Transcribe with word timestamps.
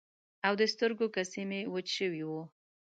او 0.47 0.53
د 0.61 0.63
سترګو 0.73 1.05
کسی 1.15 1.41
مې 1.49 1.59
وچ 1.73 1.87
شوي 1.97 2.23
وو. 2.25 2.43